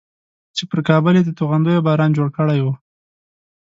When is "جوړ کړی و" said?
2.17-2.67